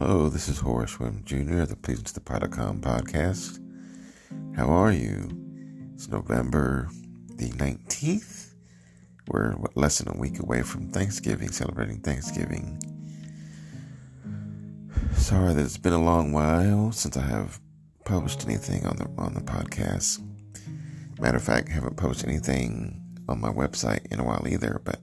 Hello, 0.00 0.30
this 0.30 0.48
is 0.48 0.60
Horace 0.60 0.98
Williams 0.98 1.26
Jr. 1.26 1.60
of 1.60 1.68
the 1.68 1.76
Pleasing 1.76 2.04
to 2.04 2.14
the 2.14 2.22
Potter.com 2.22 2.80
podcast. 2.80 3.60
How 4.56 4.70
are 4.70 4.90
you? 4.90 5.28
It's 5.92 6.08
November 6.08 6.88
the 7.36 7.50
19th. 7.50 8.54
We're 9.28 9.56
less 9.74 9.98
than 9.98 10.16
a 10.16 10.18
week 10.18 10.40
away 10.40 10.62
from 10.62 10.88
Thanksgiving, 10.88 11.52
celebrating 11.52 12.00
Thanksgiving. 12.00 12.80
Sorry 15.16 15.52
that 15.52 15.62
it's 15.62 15.76
been 15.76 15.92
a 15.92 16.02
long 16.02 16.32
while 16.32 16.92
since 16.92 17.18
I 17.18 17.26
have 17.26 17.60
published 18.06 18.46
anything 18.46 18.86
on 18.86 18.96
the 18.96 19.06
on 19.18 19.34
the 19.34 19.42
podcast. 19.42 20.26
Matter 21.20 21.36
of 21.36 21.44
fact, 21.44 21.68
I 21.68 21.72
haven't 21.72 21.98
posted 21.98 22.30
anything 22.30 23.02
on 23.28 23.38
my 23.38 23.50
website 23.50 24.10
in 24.10 24.18
a 24.18 24.24
while 24.24 24.46
either, 24.48 24.80
but 24.82 25.00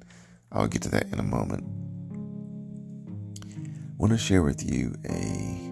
I'll 0.52 0.66
get 0.66 0.82
to 0.82 0.90
that 0.90 1.14
in 1.14 1.20
a 1.20 1.24
moment. 1.24 1.87
Want 3.98 4.12
to 4.12 4.18
share 4.20 4.44
with 4.44 4.64
you 4.64 4.94
a 5.10 5.72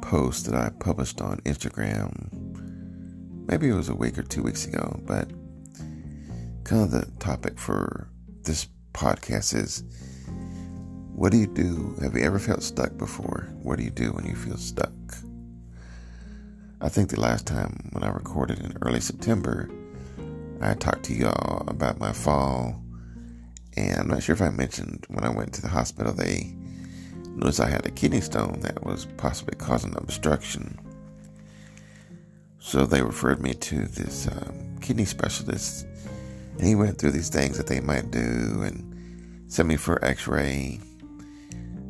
post 0.00 0.46
that 0.46 0.54
I 0.54 0.70
published 0.78 1.20
on 1.20 1.38
Instagram. 1.38 2.30
Maybe 3.48 3.68
it 3.68 3.74
was 3.74 3.88
a 3.88 3.96
week 3.96 4.16
or 4.16 4.22
two 4.22 4.44
weeks 4.44 4.64
ago, 4.64 5.00
but 5.04 5.28
kind 6.62 6.82
of 6.82 6.92
the 6.92 7.10
topic 7.18 7.58
for 7.58 8.08
this 8.44 8.68
podcast 8.92 9.56
is 9.60 9.82
what 11.16 11.32
do 11.32 11.38
you 11.38 11.48
do? 11.48 11.96
Have 12.00 12.14
you 12.14 12.22
ever 12.22 12.38
felt 12.38 12.62
stuck 12.62 12.96
before? 12.96 13.48
What 13.60 13.78
do 13.78 13.84
you 13.84 13.90
do 13.90 14.12
when 14.12 14.24
you 14.24 14.36
feel 14.36 14.56
stuck? 14.56 14.92
I 16.80 16.88
think 16.88 17.10
the 17.10 17.20
last 17.20 17.44
time 17.44 17.88
when 17.90 18.04
I 18.04 18.08
recorded 18.08 18.60
in 18.60 18.78
early 18.82 19.00
September, 19.00 19.68
I 20.60 20.74
talked 20.74 21.02
to 21.06 21.12
y'all 21.12 21.68
about 21.68 21.98
my 21.98 22.12
fall. 22.12 22.80
And 23.76 23.98
I'm 23.98 24.06
not 24.06 24.22
sure 24.22 24.34
if 24.36 24.42
I 24.42 24.50
mentioned 24.50 25.06
when 25.08 25.24
I 25.24 25.28
went 25.28 25.52
to 25.54 25.62
the 25.62 25.68
hospital, 25.68 26.12
they 26.12 26.54
noticed 27.36 27.60
I 27.60 27.68
had 27.68 27.86
a 27.86 27.90
kidney 27.90 28.20
stone 28.20 28.60
that 28.60 28.84
was 28.84 29.06
possibly 29.16 29.56
causing 29.56 29.94
obstruction. 29.96 30.78
So 32.58 32.86
they 32.86 33.02
referred 33.02 33.40
me 33.40 33.54
to 33.54 33.86
this 33.86 34.26
um, 34.26 34.78
kidney 34.80 35.04
specialist. 35.04 35.86
And 36.58 36.66
he 36.66 36.74
went 36.74 36.98
through 36.98 37.12
these 37.12 37.28
things 37.28 37.58
that 37.58 37.66
they 37.66 37.80
might 37.80 38.10
do 38.10 38.62
and 38.62 39.44
sent 39.48 39.68
me 39.68 39.76
for 39.76 40.02
x 40.04 40.26
ray. 40.26 40.80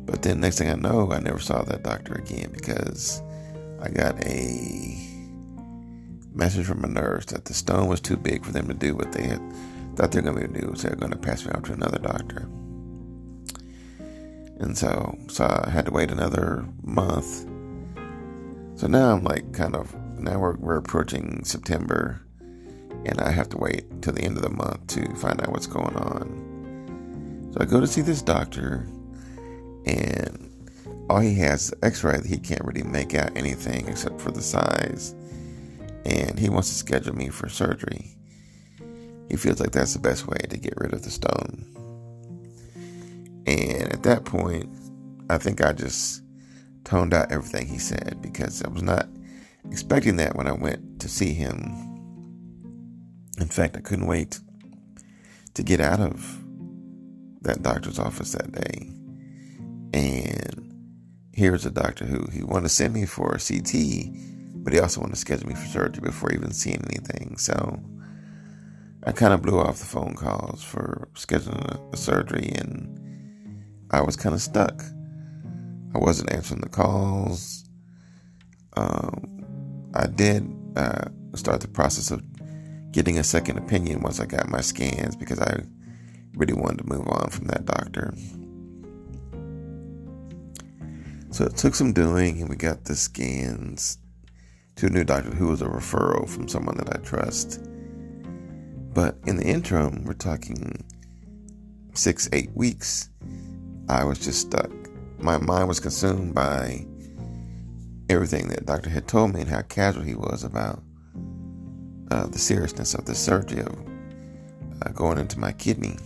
But 0.05 0.21
then 0.21 0.41
next 0.41 0.57
thing 0.57 0.69
I 0.69 0.75
know, 0.75 1.11
I 1.11 1.19
never 1.19 1.39
saw 1.39 1.63
that 1.63 1.83
doctor 1.83 2.13
again 2.13 2.51
because 2.53 3.21
I 3.81 3.89
got 3.89 4.21
a 4.23 5.03
message 6.33 6.65
from 6.65 6.83
a 6.83 6.87
nurse 6.87 7.25
that 7.27 7.45
the 7.45 7.53
stone 7.53 7.87
was 7.87 7.99
too 7.99 8.17
big 8.17 8.45
for 8.45 8.51
them 8.51 8.67
to 8.67 8.73
do 8.73 8.95
what 8.95 9.11
they 9.11 9.23
had 9.23 9.41
thought 9.95 10.11
they 10.11 10.21
were 10.21 10.31
going 10.31 10.53
to 10.53 10.61
do. 10.61 10.73
So 10.75 10.87
they're 10.89 10.97
going 10.97 11.11
to 11.11 11.17
pass 11.17 11.45
me 11.45 11.51
off 11.51 11.63
to 11.63 11.73
another 11.73 11.99
doctor. 11.99 12.47
And 14.59 14.77
so, 14.77 15.17
so 15.29 15.45
I 15.45 15.69
had 15.69 15.85
to 15.85 15.91
wait 15.91 16.11
another 16.11 16.65
month. 16.83 17.45
So 18.75 18.87
now 18.87 19.11
I'm 19.11 19.23
like 19.23 19.53
kind 19.53 19.75
of 19.75 19.93
now 20.19 20.39
we're 20.39 20.55
we're 20.55 20.77
approaching 20.77 21.43
September, 21.43 22.21
and 23.05 23.19
I 23.21 23.31
have 23.31 23.49
to 23.49 23.57
wait 23.57 24.01
till 24.01 24.13
the 24.13 24.21
end 24.21 24.37
of 24.37 24.43
the 24.43 24.49
month 24.49 24.87
to 24.87 25.15
find 25.15 25.41
out 25.41 25.51
what's 25.51 25.67
going 25.67 25.95
on. 25.95 27.51
So 27.53 27.61
I 27.61 27.65
go 27.65 27.79
to 27.79 27.87
see 27.87 28.01
this 28.01 28.21
doctor, 28.21 28.87
and 29.85 30.47
all 31.09 31.19
he 31.19 31.35
has 31.35 31.73
x-ray 31.83 32.19
he 32.27 32.37
can't 32.37 32.63
really 32.63 32.83
make 32.83 33.15
out 33.15 33.35
anything 33.35 33.87
except 33.87 34.19
for 34.19 34.31
the 34.31 34.41
size 34.41 35.15
and 36.05 36.37
he 36.37 36.49
wants 36.49 36.69
to 36.69 36.75
schedule 36.75 37.15
me 37.15 37.29
for 37.29 37.47
surgery 37.49 38.15
he 39.29 39.37
feels 39.37 39.59
like 39.59 39.71
that's 39.71 39.93
the 39.93 39.99
best 39.99 40.27
way 40.27 40.37
to 40.49 40.57
get 40.57 40.73
rid 40.77 40.93
of 40.93 41.03
the 41.03 41.09
stone 41.09 41.65
and 43.45 43.76
at 43.97 44.03
that 44.03 44.25
point 44.25 44.69
i 45.29 45.37
think 45.37 45.61
i 45.61 45.73
just 45.73 46.21
toned 46.83 47.13
out 47.13 47.31
everything 47.31 47.67
he 47.67 47.79
said 47.79 48.17
because 48.21 48.63
i 48.63 48.69
was 48.69 48.83
not 48.83 49.07
expecting 49.71 50.15
that 50.15 50.35
when 50.35 50.47
i 50.47 50.51
went 50.51 50.99
to 50.99 51.09
see 51.09 51.33
him 51.33 51.57
in 53.39 53.47
fact 53.47 53.75
i 53.75 53.81
couldn't 53.81 54.07
wait 54.07 54.39
to 55.53 55.63
get 55.63 55.81
out 55.81 55.99
of 55.99 56.37
that 57.41 57.61
doctor's 57.61 57.99
office 57.99 58.33
that 58.33 58.51
day 58.51 58.91
and 59.93 60.67
here's 61.33 61.65
a 61.65 61.71
doctor 61.71 62.03
who 62.05 62.25
he 62.31 62.43
wanted 62.43 62.63
to 62.63 62.69
send 62.69 62.93
me 62.93 63.05
for 63.05 63.33
a 63.33 63.39
CT, 63.39 64.09
but 64.55 64.73
he 64.73 64.79
also 64.79 64.99
wanted 64.99 65.13
to 65.13 65.19
schedule 65.19 65.47
me 65.47 65.53
for 65.53 65.67
surgery 65.67 66.01
before 66.01 66.33
even 66.33 66.51
seeing 66.51 66.83
anything. 66.89 67.37
So 67.37 67.79
I 69.03 69.11
kind 69.11 69.33
of 69.33 69.43
blew 69.43 69.59
off 69.59 69.77
the 69.77 69.85
phone 69.85 70.15
calls 70.15 70.63
for 70.63 71.07
scheduling 71.13 71.93
a, 71.93 71.97
surgery, 71.97 72.51
and 72.55 72.99
I 73.91 74.01
was 74.01 74.15
kind 74.15 74.35
of 74.35 74.41
stuck. 74.41 74.83
I 75.95 75.99
wasn't 75.99 76.31
answering 76.31 76.61
the 76.61 76.69
calls. 76.69 77.63
Um, 78.75 79.45
I 79.93 80.07
did 80.07 80.47
uh, 80.75 81.05
start 81.35 81.61
the 81.61 81.67
process 81.67 82.11
of 82.11 82.21
getting 82.91 83.17
a 83.17 83.23
second 83.23 83.57
opinion 83.57 84.01
once 84.01 84.19
I 84.19 84.25
got 84.25 84.49
my 84.49 84.61
scans 84.61 85.15
because 85.15 85.39
I 85.39 85.63
really 86.35 86.53
wanted 86.53 86.79
to 86.79 86.87
move 86.87 87.07
on 87.07 87.29
from 87.29 87.47
that 87.47 87.65
doctor. 87.65 88.13
So 91.31 91.45
it 91.45 91.57
took 91.57 91.75
some 91.75 91.93
doing, 91.93 92.41
and 92.41 92.49
we 92.49 92.55
got 92.55 92.85
the 92.85 92.95
scans 92.95 93.97
to 94.75 94.87
a 94.87 94.89
new 94.89 95.03
doctor 95.03 95.31
who 95.31 95.47
was 95.47 95.61
a 95.61 95.65
referral 95.65 96.27
from 96.27 96.47
someone 96.47 96.77
that 96.77 96.95
I 96.95 96.99
trust. 96.99 97.61
But 98.93 99.17
in 99.25 99.37
the 99.37 99.43
interim, 99.43 100.03
we're 100.05 100.13
talking 100.13 100.83
six, 101.93 102.29
eight 102.33 102.51
weeks, 102.55 103.09
I 103.89 104.03
was 104.03 104.19
just 104.19 104.41
stuck. 104.41 104.69
My 105.19 105.37
mind 105.37 105.67
was 105.67 105.79
consumed 105.79 106.35
by 106.35 106.85
everything 108.09 108.47
that 108.49 108.65
doctor 108.65 108.89
had 108.89 109.07
told 109.07 109.33
me 109.33 109.41
and 109.41 109.49
how 109.49 109.61
casual 109.63 110.03
he 110.03 110.15
was 110.15 110.43
about 110.43 110.83
uh, 112.11 112.27
the 112.27 112.39
seriousness 112.39 112.93
of 112.93 113.05
the 113.05 113.15
surgery 113.15 113.61
of 113.61 113.75
uh, 114.81 114.89
going 114.91 115.17
into 115.17 115.39
my 115.39 115.51
kidney. 115.51 115.97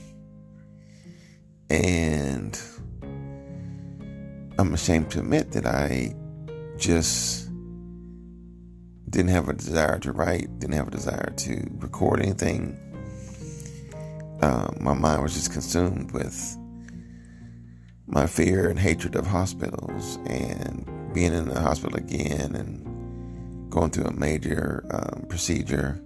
And 1.70 2.59
I'm 4.59 4.74
ashamed 4.74 5.09
to 5.12 5.20
admit 5.20 5.52
that 5.53 5.66
I 5.66 6.14
just 6.78 7.50
didn't 9.09 9.30
have 9.30 9.50
a 9.50 9.53
desire 9.53 10.00
to 10.00 10.12
write, 10.12 10.59
didn't 10.59 10.75
have 10.75 10.88
a 10.88 10.91
desire 10.91 11.34
to 11.38 11.68
record 11.80 12.22
anything. 12.22 12.78
Uh, 14.41 14.70
my 14.80 14.94
mind 14.94 15.22
was 15.22 15.34
just 15.34 15.52
consumed 15.52 16.12
with 16.12 16.58
my 18.08 18.26
fear 18.26 18.70
and 18.70 18.80
hatred 18.80 19.16
of 19.16 19.26
hospitals 19.26 20.18
and 20.26 20.86
being 21.14 21.34
in 21.34 21.48
the 21.48 21.60
hospital 21.60 21.98
again 21.98 22.56
and 22.56 23.72
going 23.72 23.90
through 23.90 24.06
a 24.06 24.14
major 24.14 24.86
um, 24.92 25.26
procedure 25.28 26.02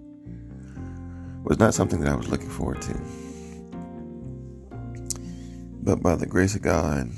was 1.44 1.60
not 1.60 1.74
something 1.74 2.00
that 2.02 2.12
I 2.12 2.16
was 2.16 2.28
looking 2.28 2.50
forward 2.50 2.82
to. 2.84 3.00
But 5.82 6.02
by 6.02 6.16
the 6.16 6.26
grace 6.26 6.56
of 6.56 6.64
God, 6.64 7.12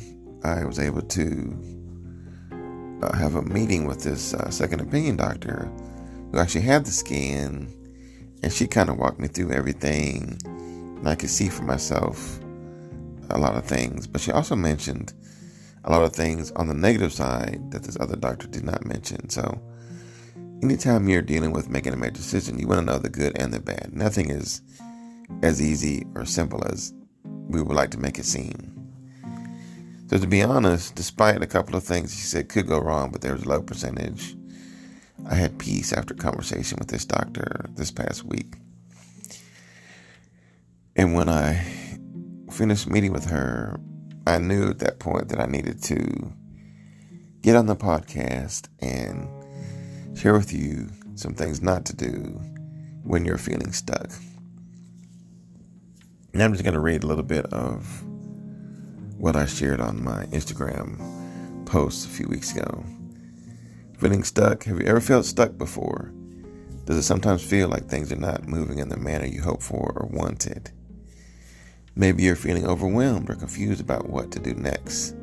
I 0.44 0.66
was 0.66 0.80
able 0.80 1.02
to 1.02 1.78
uh, 3.02 3.16
have 3.16 3.36
a 3.36 3.42
meeting 3.42 3.86
with 3.86 4.04
this 4.04 4.34
uh, 4.34 4.50
second 4.50 4.82
opinion 4.82 5.16
doctor 5.18 5.72
who 6.32 6.40
actually 6.40 6.62
had 6.62 6.86
the 6.86 6.92
scan, 6.92 7.74
and 8.44 8.52
she 8.52 8.68
kind 8.68 8.90
of 8.90 8.98
walked 8.98 9.20
me 9.20 9.30
through 9.30 9.52
everything, 9.52 10.38
and 10.46 11.08
I 11.08 11.16
could 11.16 11.30
see 11.30 11.48
for 11.48 11.64
myself 11.64 12.40
a 13.30 13.38
lot 13.38 13.56
of 13.56 13.66
things. 13.66 14.08
But 14.08 14.22
she 14.22 14.32
also 14.32 14.56
mentioned 14.56 15.14
a 15.84 15.92
lot 15.92 16.04
of 16.04 16.14
things 16.14 16.52
on 16.52 16.68
the 16.68 16.74
negative 16.74 17.14
side 17.14 17.72
that 17.72 17.84
this 17.84 17.98
other 18.00 18.16
doctor 18.16 18.48
did 18.48 18.64
not 18.64 18.86
mention. 18.86 19.30
So, 19.30 19.62
anytime 20.62 21.08
you're 21.08 21.22
dealing 21.22 21.52
with 21.52 21.70
making 21.70 21.94
a 21.94 21.98
major 21.98 22.14
decision, 22.14 22.60
you 22.60 22.68
want 22.68 22.80
to 22.82 22.86
know 22.86 23.00
the 23.00 23.10
good 23.10 23.38
and 23.38 23.54
the 23.54 23.60
bad. 23.60 23.92
Nothing 23.94 24.30
is 24.30 24.62
as 25.44 25.62
easy 25.62 26.06
or 26.16 26.26
simple 26.26 26.64
as 26.68 26.94
we 27.24 27.62
would 27.62 27.76
like 27.76 27.92
to 27.92 28.00
make 28.00 28.20
it 28.20 28.26
seem. 28.26 28.74
So 30.10 30.18
to 30.18 30.28
be 30.28 30.42
honest, 30.42 30.96
despite 30.96 31.42
a 31.42 31.48
couple 31.48 31.76
of 31.76 31.84
things 31.84 32.16
she 32.16 32.22
said 32.22 32.48
could 32.48 32.68
go 32.68 32.80
wrong, 32.80 33.12
but 33.12 33.22
there 33.22 33.34
was 33.34 33.44
a 33.44 33.50
low 33.50 33.62
percentage, 33.62 34.36
I 35.30 35.36
had 35.36 35.60
peace 35.60 35.92
after 35.92 36.14
conversation 36.14 36.78
with 36.80 36.88
this 36.88 37.04
doctor 37.04 37.66
this 37.76 37.92
past 37.92 38.24
week. 38.24 38.56
And 40.96 41.14
when 41.14 41.28
I 41.28 41.54
finished 42.58 42.90
meeting 42.90 43.14
with 43.14 43.26
her, 43.30 43.80
I 44.26 44.40
knew 44.40 44.72
at 44.72 44.80
that 44.80 44.98
point 44.98 45.30
that 45.30 45.40
I 45.40 45.46
needed 45.46 45.84
to 45.84 46.34
get 47.44 47.56
on 47.56 47.68
the 47.68 47.76
podcast 47.76 48.68
and 48.80 49.30
share 50.18 50.34
with 50.34 50.52
you 50.52 50.90
some 51.14 51.36
things 51.36 51.62
not 51.62 51.86
to 51.86 51.96
do 51.96 52.12
when 53.04 53.26
you're 53.26 53.38
feeling 53.38 53.72
stuck. 53.74 54.10
And 56.34 56.42
I'm 56.42 56.52
just 56.52 56.64
going 56.64 56.74
to 56.74 56.80
read 56.80 57.04
a 57.04 57.08
little 57.08 57.24
bit 57.24 57.46
of 57.54 58.04
what 59.20 59.36
I 59.36 59.46
shared 59.46 59.80
on 59.80 60.04
my 60.04 60.26
Instagram 60.32 60.98
post 61.68 62.08
a 62.08 62.10
few 62.10 62.28
weeks 62.28 62.56
ago. 62.56 62.84
Feeling 64.00 64.24
stuck? 64.24 64.64
Have 64.64 64.80
you 64.80 64.88
ever 64.88 65.00
felt 65.00 65.26
stuck 65.26 65.60
before? 65.60 66.12
Does 66.86 66.98
it 66.98 67.04
sometimes 67.04 67.44
feel 67.44 67.68
like 67.68 67.86
things 67.86 68.12
are 68.12 68.16
not 68.16 68.48
moving 68.48 68.80
in 68.80 68.90
the 68.90 68.98
manner 68.98 69.26
you 69.26 69.44
hoped 69.44 69.62
for 69.62 69.94
or 69.96 70.08
wanted? 70.12 70.72
Maybe 71.98 72.22
you're 72.22 72.36
feeling 72.36 72.68
overwhelmed 72.68 73.28
or 73.28 73.36
confused 73.36 73.82
about 73.82 74.08
what 74.08 74.32
to 74.32 74.40
do 74.40 74.54
next. 74.54 75.16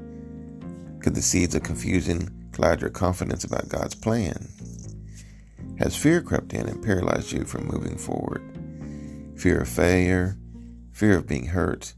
Could 0.99 1.15
the 1.15 1.23
seeds 1.23 1.55
of 1.55 1.63
confusion 1.63 2.51
cloud 2.51 2.81
your 2.81 2.91
confidence 2.91 3.45
about 3.45 3.69
God's 3.69 3.95
plan? 3.95 4.49
Has 5.79 5.95
fear 5.95 6.21
crept 6.21 6.53
in 6.53 6.69
and 6.69 6.83
paralyzed 6.83 7.31
you 7.31 7.45
from 7.45 7.69
moving 7.69 7.97
forward? 7.97 8.43
Fear 9.37 9.61
of 9.61 9.69
failure, 9.69 10.37
fear 10.91 11.17
of 11.17 11.29
being 11.29 11.47
hurt, 11.47 11.95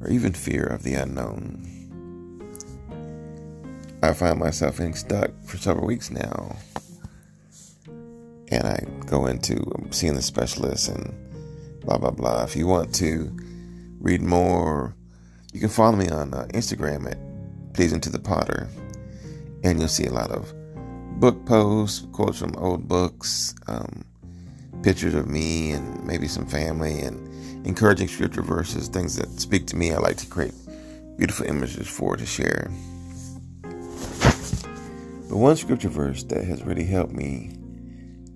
or 0.00 0.08
even 0.08 0.32
fear 0.32 0.62
of 0.62 0.84
the 0.84 0.94
unknown? 0.94 1.68
I 4.00 4.12
find 4.12 4.38
myself 4.38 4.78
getting 4.78 4.94
stuck 4.94 5.32
for 5.44 5.56
several 5.56 5.88
weeks 5.88 6.12
now. 6.12 6.54
And 8.52 8.64
I 8.64 8.84
go 9.06 9.26
into 9.26 9.64
seeing 9.90 10.14
the 10.14 10.22
specialist 10.22 10.88
and 10.88 11.12
blah, 11.80 11.98
blah, 11.98 12.12
blah. 12.12 12.44
If 12.44 12.54
you 12.54 12.68
want 12.68 12.94
to 12.96 13.36
read 14.04 14.20
more, 14.20 14.94
you 15.54 15.60
can 15.60 15.70
follow 15.70 15.96
me 15.96 16.08
on 16.10 16.34
uh, 16.34 16.46
Instagram 16.52 17.10
at 17.10 17.16
Pleasing 17.72 18.02
to 18.02 18.10
the 18.10 18.18
Potter. 18.18 18.68
And 19.64 19.78
you'll 19.78 19.88
see 19.88 20.04
a 20.04 20.12
lot 20.12 20.30
of 20.30 20.52
book 21.18 21.46
posts, 21.46 22.06
quotes 22.12 22.38
from 22.38 22.54
old 22.56 22.86
books, 22.86 23.54
um, 23.66 24.04
pictures 24.82 25.14
of 25.14 25.26
me 25.26 25.70
and 25.70 26.04
maybe 26.06 26.28
some 26.28 26.44
family, 26.46 27.00
and 27.00 27.66
encouraging 27.66 28.08
scripture 28.08 28.42
verses, 28.42 28.88
things 28.88 29.16
that 29.16 29.40
speak 29.40 29.66
to 29.68 29.76
me. 29.76 29.94
I 29.94 29.96
like 29.96 30.18
to 30.18 30.26
create 30.26 30.52
beautiful 31.16 31.46
images 31.46 31.88
for 31.88 32.18
to 32.18 32.26
share. 32.26 32.70
But 33.62 35.38
one 35.38 35.56
scripture 35.56 35.88
verse 35.88 36.24
that 36.24 36.44
has 36.44 36.62
really 36.62 36.84
helped 36.84 37.14
me 37.14 37.56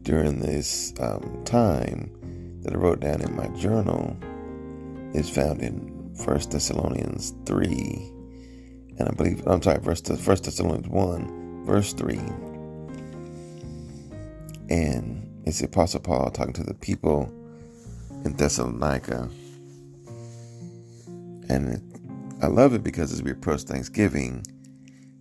during 0.01 0.41
this 0.41 0.95
um, 0.99 1.43
time 1.45 2.11
that 2.63 2.73
I 2.73 2.77
wrote 2.77 3.01
down 3.01 3.21
in 3.21 3.37
my 3.37 3.49
journal 3.49 4.17
is 5.15 5.31
found 5.31 5.61
in 5.63 5.77
1 6.25 6.39
Thessalonians 6.51 7.35
3. 7.47 7.67
And 8.99 9.09
I 9.09 9.13
believe, 9.13 9.47
I'm 9.47 9.63
sorry, 9.63 9.79
1 9.79 9.97
Thessalonians 10.05 10.89
1, 10.89 11.65
verse 11.65 11.93
3. 11.93 12.17
And 14.71 15.43
it's 15.47 15.61
the 15.61 15.67
Apostle 15.67 16.01
Paul 16.01 16.31
talking 16.31 16.53
to 16.55 16.65
the 16.65 16.75
people 16.75 17.33
in 18.25 18.35
Thessalonica. 18.35 19.29
And 21.49 21.69
it, 21.69 21.83
I 22.43 22.49
love 22.49 22.75
it 22.75 22.83
because 22.83 23.13
as 23.13 23.23
we 23.23 23.31
approach 23.31 23.63
Thanksgiving, 23.63 24.45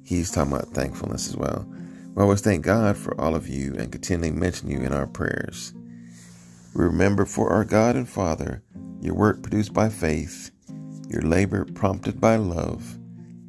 he's 0.04 0.32
talking 0.32 0.54
about 0.54 0.74
thankfulness 0.74 1.28
as 1.30 1.38
well. 1.38 1.66
We 2.14 2.24
always 2.24 2.42
thank 2.42 2.66
God 2.66 2.98
for 2.98 3.20
all 3.22 3.36
of 3.36 3.48
you 3.48 3.76
and 3.76 3.92
continually 3.92 4.32
mention 4.32 4.70
you 4.70 4.80
in 4.80 4.92
our 4.92 5.08
prayers. 5.08 5.74
We 6.78 6.84
remember 6.84 7.26
for 7.26 7.50
our 7.50 7.66
God 7.66 7.96
and 7.96 8.08
Father 8.08 8.62
your 9.02 9.16
work 9.16 9.42
produced 9.42 9.74
by 9.74 9.90
faith, 9.90 10.52
your 11.10 11.24
labor 11.24 11.66
prompted 11.66 12.22
by 12.22 12.36
love, 12.36 13.00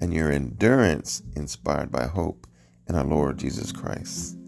and 0.00 0.14
your 0.14 0.32
endurance 0.32 1.22
inspired 1.36 1.92
by 1.92 2.06
hope 2.06 2.46
in 2.88 2.94
our 2.94 3.04
Lord 3.04 3.36
Jesus 3.36 3.70
Christ. 3.70 4.38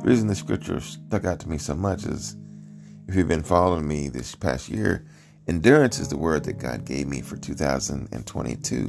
The 0.00 0.08
reason 0.08 0.26
the 0.26 0.34
scripture 0.34 0.80
stuck 0.80 1.24
out 1.24 1.38
to 1.40 1.48
me 1.48 1.56
so 1.56 1.76
much 1.76 2.04
is 2.04 2.36
if 3.06 3.14
you've 3.14 3.28
been 3.28 3.44
following 3.44 3.86
me 3.86 4.08
this 4.08 4.34
past 4.34 4.68
year, 4.68 5.06
endurance 5.46 6.00
is 6.00 6.08
the 6.08 6.18
word 6.18 6.42
that 6.44 6.58
God 6.58 6.84
gave 6.84 7.06
me 7.06 7.20
for 7.20 7.36
2022. 7.36 8.86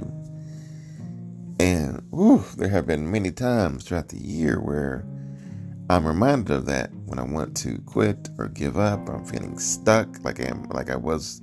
And 1.59 2.03
whew, 2.09 2.43
there 2.57 2.69
have 2.69 2.87
been 2.87 3.11
many 3.11 3.29
times 3.29 3.83
throughout 3.83 4.09
the 4.09 4.17
year 4.17 4.59
where 4.59 5.05
I'm 5.89 6.05
reminded 6.05 6.55
of 6.55 6.65
that 6.67 6.91
when 7.05 7.19
I 7.19 7.23
want 7.23 7.55
to 7.57 7.77
quit 7.85 8.29
or 8.37 8.47
give 8.47 8.77
up. 8.77 9.09
Or 9.09 9.15
I'm 9.15 9.25
feeling 9.25 9.59
stuck, 9.59 10.23
like 10.23 10.39
I 10.39 10.49
am, 10.49 10.63
like 10.69 10.89
I 10.89 10.95
was, 10.95 11.41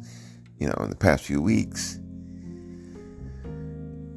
you 0.58 0.67
know, 0.67 0.76
in 0.81 0.90
the 0.90 0.96
past 0.96 1.25
few 1.25 1.43
weeks. 1.43 1.99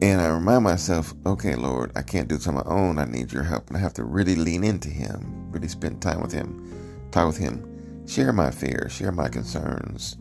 And 0.01 0.19
I 0.19 0.27
remind 0.29 0.63
myself, 0.63 1.13
okay, 1.25 1.55
Lord, 1.55 1.91
I 1.95 2.01
can't 2.01 2.27
do 2.27 2.35
this 2.35 2.47
on 2.47 2.55
my 2.55 2.63
own. 2.65 2.97
I 2.97 3.05
need 3.05 3.31
your 3.31 3.43
help, 3.43 3.67
and 3.67 3.77
I 3.77 3.79
have 3.79 3.93
to 3.95 4.03
really 4.03 4.35
lean 4.35 4.63
into 4.63 4.89
Him, 4.89 5.51
really 5.51 5.67
spend 5.67 6.01
time 6.01 6.21
with 6.21 6.31
Him, 6.31 7.07
talk 7.11 7.27
with 7.27 7.37
Him, 7.37 8.07
share 8.07 8.33
my 8.33 8.49
fears, 8.49 8.91
share 8.91 9.11
my 9.11 9.29
concerns, 9.29 10.17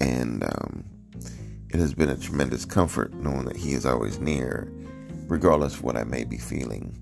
and 0.00 0.42
um, 0.42 0.84
it 1.70 1.78
has 1.78 1.94
been 1.94 2.10
a 2.10 2.16
tremendous 2.16 2.64
comfort 2.64 3.14
knowing 3.14 3.44
that 3.44 3.56
He 3.56 3.72
is 3.72 3.86
always 3.86 4.18
near 4.18 4.72
regardless 5.28 5.74
of 5.74 5.84
what 5.84 5.96
I 5.96 6.04
may 6.04 6.24
be 6.24 6.38
feeling. 6.38 6.96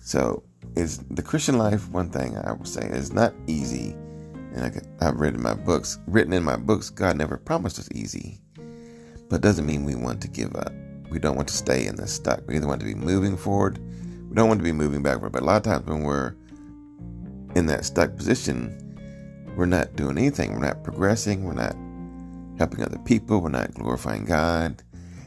So, 0.00 0.44
is 0.76 0.98
the 1.10 1.22
Christian 1.22 1.58
life 1.58 1.88
one 1.90 2.10
thing 2.10 2.36
I 2.38 2.52
would 2.52 2.68
say 2.68 2.86
is 2.86 3.12
not 3.12 3.34
easy, 3.46 3.92
and 4.54 4.64
I 4.64 5.04
have 5.04 5.20
read 5.20 5.34
in 5.34 5.42
my 5.42 5.54
books, 5.54 5.98
written 6.06 6.32
in 6.32 6.42
my 6.42 6.56
books, 6.56 6.90
God 6.90 7.16
never 7.16 7.36
promised 7.36 7.78
us 7.78 7.88
easy, 7.94 8.40
but 9.28 9.40
doesn't 9.40 9.66
mean 9.66 9.84
we 9.84 9.94
want 9.94 10.20
to 10.22 10.28
give 10.28 10.54
up. 10.56 10.72
We 11.10 11.18
don't 11.18 11.36
want 11.36 11.48
to 11.48 11.54
stay 11.54 11.86
in 11.86 11.96
this 11.96 12.12
stuck. 12.12 12.46
We 12.46 12.56
either 12.56 12.66
want 12.66 12.80
to 12.80 12.86
be 12.86 12.94
moving 12.94 13.36
forward, 13.36 13.78
we 14.28 14.34
don't 14.34 14.48
want 14.48 14.60
to 14.60 14.64
be 14.64 14.72
moving 14.72 15.02
backward. 15.02 15.32
But 15.32 15.42
a 15.42 15.46
lot 15.46 15.56
of 15.56 15.62
times 15.62 15.86
when 15.86 16.02
we're 16.02 16.34
in 17.54 17.66
that 17.66 17.84
stuck 17.84 18.16
position, 18.16 18.80
we're 19.56 19.66
not 19.66 19.94
doing 19.94 20.18
anything. 20.18 20.52
We're 20.52 20.66
not 20.66 20.82
progressing. 20.82 21.44
We're 21.44 21.52
not 21.52 21.76
helping 22.58 22.82
other 22.82 22.98
people. 22.98 23.40
We're 23.40 23.50
not 23.50 23.72
glorifying 23.74 24.24
God 24.24 24.82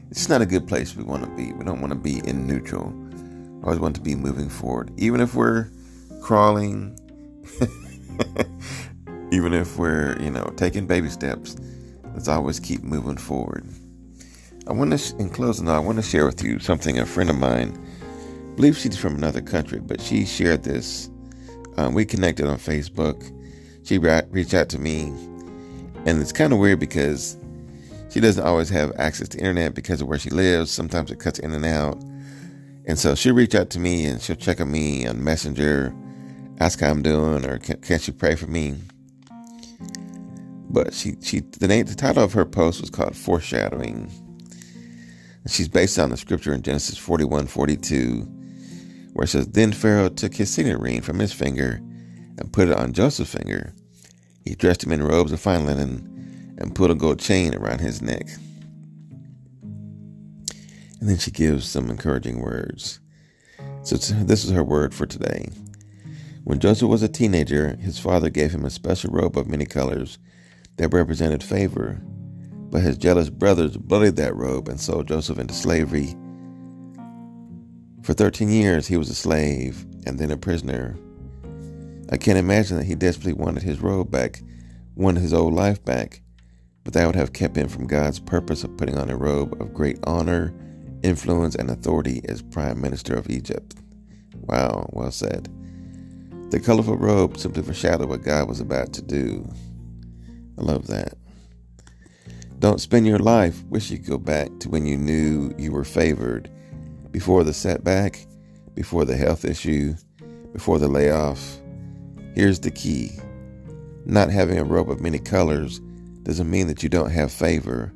it's 0.10 0.30
not 0.30 0.42
a 0.42 0.46
good 0.46 0.68
place 0.68 0.96
we 0.96 1.04
want 1.04 1.24
to 1.24 1.30
be. 1.32 1.52
We 1.54 1.66
don't 1.66 1.82
want 1.82 1.92
to 1.92 2.00
be 2.00 2.20
in 2.28 2.48
neutral. 2.48 2.94
Always 3.68 3.82
want 3.82 3.96
to 3.98 4.02
be 4.02 4.16
moving 4.16 4.48
forward. 4.48 4.94
Even 4.96 5.20
if 5.20 5.36
we're 5.36 5.70
crawling, 6.22 6.98
even 9.34 9.54
if 9.54 9.78
we're, 9.78 10.18
you 10.22 10.32
know, 10.32 10.54
taking 10.56 10.88
baby 10.88 11.10
steps, 11.10 11.58
let's 12.14 12.30
always 12.30 12.62
keep 12.62 12.82
moving 12.82 13.18
forward. 13.18 13.68
I 14.68 14.72
want 14.72 14.98
to, 14.98 15.18
in 15.18 15.30
closing, 15.30 15.68
I 15.68 15.80
want 15.80 15.98
to 15.98 16.02
share 16.02 16.26
with 16.26 16.42
you 16.42 16.60
something 16.60 16.98
a 16.98 17.06
friend 17.06 17.30
of 17.30 17.38
mine, 17.38 17.78
I 18.08 18.56
believe 18.56 18.78
she's 18.78 18.96
from 18.96 19.16
another 19.16 19.42
country, 19.42 19.82
but 19.82 20.00
she 20.00 20.26
shared 20.26 20.64
this. 20.64 21.10
Um, 21.76 21.94
we 21.94 22.06
connected 22.06 22.48
on 22.48 22.60
Facebook. 22.60 23.22
She 23.84 23.98
reached 23.98 24.54
out 24.54 24.70
to 24.70 24.80
me, 24.80 25.12
and 26.06 26.22
it's 26.22 26.32
kind 26.32 26.54
of 26.54 26.60
weird 26.60 26.80
because 26.80 27.36
she 28.12 28.22
doesn't 28.22 28.46
always 28.46 28.70
have 28.70 28.94
access 28.98 29.28
to 29.28 29.40
internet 29.40 29.76
because 29.76 30.00
of 30.00 30.08
where 30.08 30.20
she 30.20 30.30
lives. 30.30 30.72
Sometimes 30.72 31.12
it 31.12 31.20
cuts 31.20 31.40
in 31.40 31.52
and 31.52 31.66
out. 31.66 32.02
And 32.88 32.98
so 32.98 33.16
she'll 33.16 33.36
reach 33.36 33.54
out 33.54 33.70
to 33.72 33.80
me 33.80 34.06
and 34.06 34.22
she'll 34.22 34.38
check 34.38 34.62
on 34.62 34.72
me 34.72 35.06
on 35.06 35.22
Messenger, 35.22 35.94
ask 36.62 36.80
how 36.80 36.90
I'm 36.90 37.04
doing, 37.04 37.46
or 37.46 37.58
can, 37.60 37.82
can 37.82 38.00
she 38.00 38.14
pray 38.14 38.36
for 38.36 38.48
me? 38.48 38.76
But 40.70 40.94
she, 40.94 41.16
she 41.22 41.42
the 41.42 41.68
name 41.68 41.86
the 41.86 41.96
title 41.96 42.24
of 42.24 42.32
her 42.34 42.46
post 42.46 42.80
was 42.80 42.90
called 42.90 43.16
Foreshadowing. 43.16 44.10
And 45.44 45.52
she's 45.52 45.68
based 45.68 46.00
on 46.00 46.12
the 46.12 46.18
scripture 46.18 46.54
in 46.54 46.62
Genesis 46.62 46.98
41, 46.98 47.48
42, 47.48 48.22
where 49.14 49.26
it 49.26 49.30
says, 49.30 49.48
Then 49.48 49.74
Pharaoh 49.74 50.10
took 50.10 50.34
his 50.34 50.50
signet 50.50 50.80
ring 50.80 51.02
from 51.02 51.20
his 51.20 51.34
finger 51.34 51.82
and 52.38 52.54
put 52.54 52.70
it 52.70 52.78
on 52.78 52.94
Joseph's 52.94 53.34
finger. 53.34 53.74
He 54.46 54.56
dressed 54.56 54.84
him 54.84 54.94
in 54.94 55.04
robes 55.04 55.34
of 55.34 55.42
fine 55.42 55.66
linen 55.66 56.56
and 56.58 56.74
put 56.74 56.92
a 56.92 56.96
gold 56.96 57.20
chain 57.20 57.54
around 57.54 57.82
his 57.82 58.02
neck. 58.02 58.28
And 61.00 61.10
then 61.10 61.18
she 61.18 61.32
gives 61.32 61.68
some 61.68 61.90
encouraging 61.90 62.42
words. 62.42 63.00
So 63.84 63.96
this 63.98 64.44
is 64.44 64.52
her 64.52 64.64
word 64.64 64.94
for 64.94 65.06
today. 65.06 65.50
When 66.44 66.60
Joseph 66.60 66.90
was 66.90 67.04
a 67.04 67.10
teenager, 67.10 67.76
his 67.76 68.00
father 68.00 68.30
gave 68.30 68.52
him 68.52 68.66
a 68.66 68.70
special 68.70 69.12
robe 69.12 69.38
of 69.38 69.48
many 69.48 69.66
colors 69.66 70.18
that 70.78 70.94
represented 70.94 71.44
favor. 71.44 72.02
But 72.70 72.82
his 72.82 72.98
jealous 72.98 73.30
brothers 73.30 73.78
bullied 73.78 74.16
that 74.18 74.36
robe 74.36 74.68
and 74.68 74.80
sold 74.80 75.08
Joseph 75.08 75.40
into 75.40 75.54
slavery. 75.54 76.16
For 78.04 78.14
13 78.14 78.50
years, 78.50 78.88
he 78.88 78.98
was 78.98 79.10
a 79.10 79.16
slave 79.16 79.86
and 80.06 80.18
then 80.18 80.32
a 80.32 80.38
prisoner. 80.38 80.98
I 82.10 82.18
can't 82.18 82.38
imagine 82.38 82.78
that 82.78 82.86
he 82.86 82.96
desperately 82.96 83.34
wanted 83.34 83.64
his 83.64 83.82
robe 83.82 84.10
back, 84.10 84.42
wanted 84.96 85.22
his 85.22 85.34
old 85.34 85.54
life 85.54 85.84
back, 85.84 86.22
but 86.86 86.94
that 86.94 87.06
would 87.06 87.16
have 87.16 87.34
kept 87.34 87.58
him 87.58 87.68
from 87.68 87.88
God's 87.88 88.20
purpose 88.20 88.64
of 88.64 88.78
putting 88.78 88.98
on 88.98 89.10
a 89.10 89.18
robe 89.18 89.62
of 89.62 89.74
great 89.74 90.00
honor, 90.06 90.54
influence, 91.08 91.56
and 91.56 91.70
authority 91.72 92.22
as 92.30 92.42
Prime 92.42 92.80
Minister 92.80 93.16
of 93.16 93.30
Egypt. 93.30 93.76
Wow, 94.36 94.90
well 94.94 95.12
said. 95.12 95.50
The 96.52 96.60
colorful 96.60 96.98
robe 96.98 97.38
simply 97.38 97.64
foreshadowed 97.64 98.10
what 98.10 98.24
God 98.24 98.48
was 98.48 98.60
about 98.60 98.94
to 98.94 99.02
do. 99.02 99.48
I 100.58 100.62
love 100.62 100.88
that. 100.88 101.18
Don't 102.60 102.82
spend 102.82 103.08
your 103.08 103.20
life 103.20 103.64
wishing 103.70 103.98
you 103.98 104.04
go 104.04 104.18
back 104.18 104.50
to 104.60 104.70
when 104.70 104.86
you 104.86 104.98
knew 104.98 105.54
you 105.58 105.72
were 105.72 105.84
favored, 105.84 106.50
before 107.12 107.44
the 107.44 107.54
setback, 107.54 108.26
before 108.74 109.06
the 109.06 109.18
health 109.18 109.46
issue, 109.46 109.96
before 110.54 110.80
the 110.80 110.88
layoff. 110.88 111.60
Here's 112.36 112.60
the 112.60 112.72
key 112.72 113.12
not 114.06 114.30
having 114.30 114.58
a 114.58 114.64
robe 114.64 114.90
of 114.90 115.02
many 115.02 115.20
colors 115.20 115.80
doesn't 116.24 116.50
mean 116.50 116.68
that 116.68 116.82
you 116.82 116.88
don't 116.88 117.10
have 117.10 117.30
favor. 117.32 117.94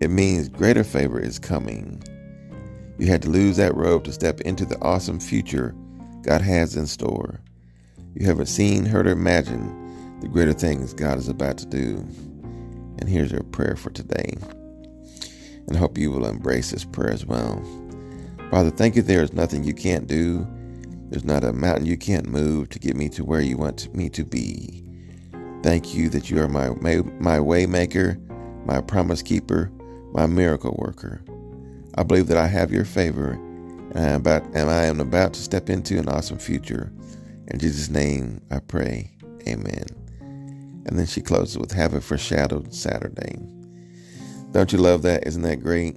It 0.00 0.10
means 0.10 0.48
greater 0.48 0.84
favor 0.84 1.18
is 1.18 1.38
coming. 1.38 2.02
You 2.98 3.06
had 3.06 3.22
to 3.22 3.30
lose 3.30 3.56
that 3.56 3.76
robe 3.76 4.04
to 4.04 4.12
step 4.12 4.40
into 4.40 4.64
the 4.64 4.78
awesome 4.80 5.20
future 5.20 5.74
God 6.22 6.40
has 6.40 6.76
in 6.76 6.86
store. 6.86 7.40
You 8.14 8.26
haven't 8.26 8.46
seen, 8.46 8.84
heard, 8.84 9.06
or 9.06 9.12
imagined 9.12 10.20
the 10.20 10.28
greater 10.28 10.52
things 10.52 10.92
God 10.94 11.16
is 11.18 11.28
about 11.28 11.58
to 11.58 11.66
do. 11.66 11.98
And 12.98 13.08
here's 13.08 13.30
your 13.30 13.44
prayer 13.44 13.76
for 13.76 13.90
today. 13.90 14.36
And 15.68 15.76
I 15.76 15.78
hope 15.78 15.96
you 15.96 16.10
will 16.10 16.26
embrace 16.26 16.72
this 16.72 16.84
prayer 16.84 17.12
as 17.12 17.24
well. 17.24 17.62
Father, 18.50 18.70
thank 18.70 18.96
you 18.96 19.02
there 19.02 19.22
is 19.22 19.32
nothing 19.32 19.62
you 19.62 19.74
can't 19.74 20.08
do. 20.08 20.44
There's 21.10 21.24
not 21.24 21.44
a 21.44 21.52
mountain 21.52 21.86
you 21.86 21.96
can't 21.96 22.28
move 22.28 22.68
to 22.70 22.80
get 22.80 22.96
me 22.96 23.08
to 23.10 23.24
where 23.24 23.40
you 23.40 23.56
want 23.56 23.94
me 23.94 24.08
to 24.10 24.24
be. 24.24 24.84
Thank 25.62 25.94
you 25.94 26.08
that 26.08 26.30
you 26.30 26.40
are 26.40 26.48
my, 26.48 26.70
my, 26.80 27.02
my 27.20 27.38
way 27.38 27.66
maker, 27.66 28.18
my 28.64 28.80
promise 28.80 29.22
keeper, 29.22 29.70
my 30.12 30.26
miracle 30.26 30.74
worker. 30.78 31.22
I 31.98 32.04
believe 32.04 32.28
that 32.28 32.38
I 32.38 32.46
have 32.46 32.70
your 32.70 32.84
favor 32.84 33.32
and 33.32 33.98
I 33.98 34.10
am 34.10 34.20
about 34.20 34.44
and 34.54 34.70
I 34.70 34.84
am 34.84 35.00
about 35.00 35.32
to 35.34 35.40
step 35.40 35.68
into 35.68 35.98
an 35.98 36.08
awesome 36.08 36.38
future. 36.38 36.92
In 37.48 37.58
Jesus' 37.58 37.88
name 37.88 38.40
I 38.52 38.60
pray. 38.60 39.10
Amen. 39.48 39.84
And 40.86 40.96
then 40.96 41.06
she 41.06 41.20
closes 41.20 41.58
with 41.58 41.72
have 41.72 41.94
a 41.94 42.00
foreshadowed 42.00 42.72
Saturday. 42.72 43.36
Don't 44.52 44.72
you 44.72 44.78
love 44.78 45.02
that? 45.02 45.26
Isn't 45.26 45.42
that 45.42 45.60
great? 45.60 45.96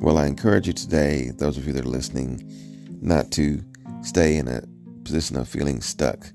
Well, 0.00 0.18
I 0.18 0.26
encourage 0.26 0.66
you 0.66 0.72
today, 0.72 1.30
those 1.36 1.56
of 1.56 1.64
you 1.64 1.72
that 1.74 1.84
are 1.84 1.88
listening, 1.88 2.42
not 3.00 3.30
to 3.32 3.62
stay 4.02 4.38
in 4.38 4.48
a 4.48 4.64
position 5.04 5.36
of 5.36 5.48
feeling 5.48 5.82
stuck, 5.82 6.32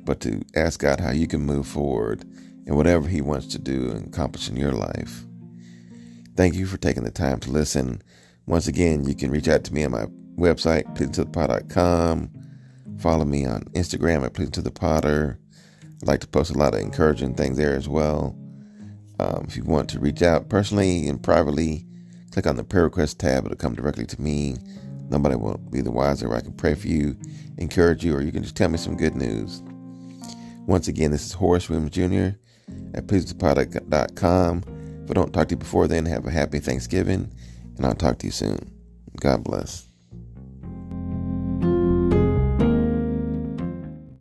but 0.00 0.18
to 0.22 0.42
ask 0.56 0.80
God 0.80 0.98
how 0.98 1.12
you 1.12 1.28
can 1.28 1.42
move 1.42 1.68
forward 1.68 2.24
in 2.66 2.74
whatever 2.74 3.06
He 3.06 3.20
wants 3.20 3.46
to 3.48 3.60
do 3.60 3.90
and 3.92 4.08
accomplish 4.08 4.48
in 4.48 4.56
your 4.56 4.72
life. 4.72 5.24
Thank 6.36 6.54
you 6.54 6.66
for 6.66 6.78
taking 6.78 7.04
the 7.04 7.10
time 7.10 7.40
to 7.40 7.50
listen. 7.50 8.02
Once 8.46 8.66
again, 8.66 9.04
you 9.04 9.14
can 9.14 9.30
reach 9.30 9.48
out 9.48 9.64
to 9.64 9.74
me 9.74 9.84
on 9.84 9.90
my 9.90 10.06
website, 10.36 10.84
pleasingtothepod.com. 10.96 12.30
Follow 12.98 13.24
me 13.24 13.46
on 13.46 13.64
Instagram 13.74 14.24
at 14.24 14.34
Pleasing 14.34 14.52
to 14.52 14.62
the 14.62 14.70
Potter. 14.70 15.38
I 16.02 16.06
like 16.06 16.20
to 16.20 16.26
post 16.26 16.50
a 16.50 16.58
lot 16.58 16.74
of 16.74 16.80
encouraging 16.80 17.34
things 17.34 17.56
there 17.56 17.74
as 17.74 17.88
well. 17.88 18.36
Um, 19.18 19.44
if 19.46 19.56
you 19.56 19.64
want 19.64 19.90
to 19.90 20.00
reach 20.00 20.22
out 20.22 20.48
personally 20.48 21.06
and 21.08 21.22
privately, 21.22 21.86
click 22.30 22.46
on 22.46 22.56
the 22.56 22.64
prayer 22.64 22.84
request 22.84 23.18
tab. 23.18 23.44
It'll 23.44 23.56
come 23.56 23.74
directly 23.74 24.06
to 24.06 24.20
me. 24.20 24.56
Nobody 25.10 25.36
will 25.36 25.58
be 25.58 25.80
the 25.80 25.90
wiser. 25.90 26.34
I 26.34 26.40
can 26.40 26.52
pray 26.52 26.74
for 26.74 26.88
you, 26.88 27.16
encourage 27.58 28.04
you, 28.04 28.14
or 28.14 28.22
you 28.22 28.32
can 28.32 28.42
just 28.42 28.56
tell 28.56 28.68
me 28.68 28.78
some 28.78 28.96
good 28.96 29.14
news. 29.14 29.62
Once 30.66 30.88
again, 30.88 31.10
this 31.10 31.26
is 31.26 31.32
Horace 31.32 31.68
Williams 31.68 31.90
Jr. 31.90 32.38
at 32.94 33.06
pleasingtothepod.com. 33.06 34.79
I 35.10 35.14
don't 35.14 35.32
talk 35.32 35.48
to 35.48 35.54
you 35.54 35.58
before 35.58 35.88
then, 35.88 36.06
have 36.06 36.26
a 36.26 36.30
happy 36.30 36.60
Thanksgiving, 36.60 37.30
and 37.76 37.86
I'll 37.86 37.94
talk 37.94 38.18
to 38.18 38.26
you 38.26 38.32
soon. 38.32 38.70
God 39.20 39.42
bless. 39.42 39.89